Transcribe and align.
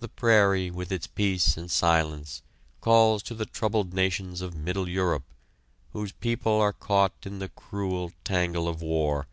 The 0.00 0.10
prairie, 0.10 0.70
with 0.70 0.92
its 0.92 1.06
peace 1.06 1.56
and 1.56 1.70
silence, 1.70 2.42
calls 2.82 3.22
to 3.22 3.34
the 3.34 3.46
troubled 3.46 3.94
nations 3.94 4.42
of 4.42 4.54
Middle 4.54 4.86
Europe, 4.90 5.24
whose 5.94 6.12
people 6.12 6.60
are 6.60 6.74
caught 6.74 7.14
in 7.24 7.38
the 7.38 7.48
cruel 7.48 8.12
tangle 8.24 8.68
of 8.68 8.82
war. 8.82 9.26